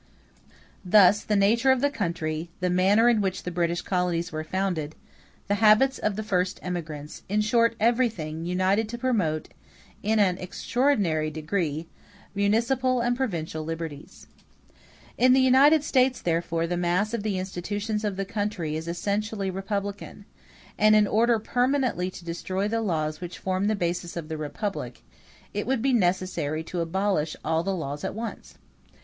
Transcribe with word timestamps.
Thus, 0.83 1.23
the 1.23 1.35
nature 1.35 1.69
of 1.71 1.79
the 1.79 1.91
country, 1.91 2.49
the 2.59 2.71
manner 2.71 3.07
in 3.07 3.21
which 3.21 3.43
the 3.43 3.51
British 3.51 3.81
colonies 3.83 4.31
were 4.31 4.43
founded, 4.43 4.95
the 5.47 5.53
habits 5.61 5.99
of 5.99 6.15
the 6.15 6.23
first 6.23 6.59
emigrants, 6.63 7.21
in 7.29 7.39
short 7.41 7.75
everything, 7.79 8.43
united 8.43 8.89
to 8.89 8.97
promote, 8.97 9.49
in 10.01 10.17
an 10.17 10.39
extraordinary 10.39 11.29
degree, 11.29 11.85
municipal 12.33 12.99
and 12.99 13.15
provincial 13.15 13.63
liberties. 13.63 14.25
In 15.19 15.33
the 15.33 15.39
United 15.39 15.83
States, 15.83 16.19
therefore, 16.19 16.65
the 16.65 16.77
mass 16.77 17.13
of 17.13 17.21
the 17.21 17.37
institutions 17.37 18.03
of 18.03 18.15
the 18.15 18.25
country 18.25 18.75
is 18.75 18.87
essentially 18.87 19.51
republican; 19.51 20.25
and 20.79 20.95
in 20.95 21.05
order 21.05 21.37
permanently 21.37 22.09
to 22.09 22.25
destroy 22.25 22.67
the 22.67 22.81
laws 22.81 23.21
which 23.21 23.37
form 23.37 23.67
the 23.67 23.75
basis 23.75 24.17
of 24.17 24.29
the 24.29 24.37
republic, 24.37 25.03
it 25.53 25.67
would 25.67 25.83
be 25.83 25.93
necessary 25.93 26.63
to 26.63 26.81
abolish 26.81 27.35
all 27.45 27.61
the 27.61 27.75
laws 27.75 28.03
at 28.03 28.15
once. 28.15 28.55